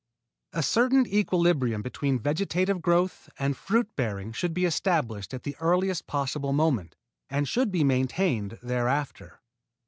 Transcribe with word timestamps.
A 0.53 0.63
certain 0.63 1.05
equilibrium 1.05 1.83
between 1.83 2.17
vegetative 2.17 2.81
growth 2.81 3.29
and 3.37 3.55
fruit 3.55 3.95
bearing 3.95 4.31
should 4.31 4.51
be 4.51 4.65
established 4.65 5.31
at 5.31 5.43
the 5.43 5.55
earliest 5.59 6.07
possible 6.07 6.53
moment, 6.53 6.95
and 7.29 7.47
should 7.47 7.71
be 7.71 7.83
maintained 7.83 8.57
thereafter. 8.63 9.41